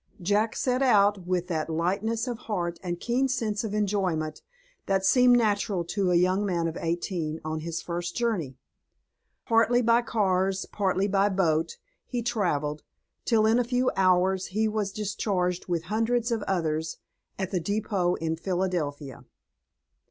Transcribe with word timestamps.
JACK 0.19 0.55
set 0.55 0.81
out 0.81 1.27
with 1.27 1.45
that 1.49 1.69
lightness 1.69 2.27
of 2.27 2.39
heart 2.49 2.79
and 2.81 2.99
keen 2.99 3.27
sense 3.27 3.63
of 3.63 3.75
enjoyment 3.75 4.41
that 4.87 5.05
seem 5.05 5.31
natural 5.31 5.83
to 5.85 6.09
a 6.09 6.15
young 6.15 6.43
man 6.43 6.67
of 6.67 6.75
eighteen 6.81 7.39
on 7.45 7.59
his 7.59 7.83
first 7.83 8.15
journey. 8.15 8.57
Partly 9.45 9.79
by 9.83 10.01
cars, 10.01 10.65
partly 10.65 11.07
by 11.07 11.29
boat, 11.29 11.77
he 12.07 12.23
traveled, 12.23 12.81
till 13.25 13.45
in 13.45 13.59
a 13.59 13.63
few 13.63 13.91
hours 13.95 14.47
he 14.47 14.67
was 14.67 14.91
discharged, 14.91 15.67
with 15.67 15.83
hundreds 15.83 16.31
of 16.31 16.41
others, 16.47 16.97
at 17.37 17.51
the 17.51 17.59
depot 17.59 18.15
in 18.15 18.37
Philadelphia. 18.37 19.25